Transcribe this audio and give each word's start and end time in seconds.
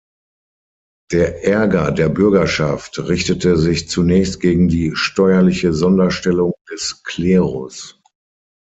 Der 1.11 1.45
Ärger 1.45 1.91
der 1.91 2.09
Bürgerschaft 2.09 2.97
richtete 3.07 3.55
sich 3.57 3.87
zunächst 3.87 4.39
gegen 4.39 4.67
die 4.67 4.95
steuerliche 4.95 5.73
Sonderstellung 5.73 6.53
des 6.71 7.03
Klerus. 7.03 8.01